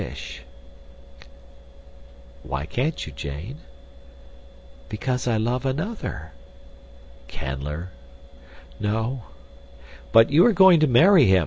"Why 2.41 2.65
can't 2.65 3.05
you, 3.05 3.13
Jane?" 3.13 3.59
"Because 4.89 5.27
I 5.27 5.37
love 5.37 5.63
another." 5.63 6.31
"Canler?" 7.27 7.89
"No." 8.79 9.25
"But 10.11 10.31
you 10.31 10.43
are 10.47 10.53
going 10.53 10.79
to 10.79 10.87
marry 10.87 11.27
him. 11.27 11.39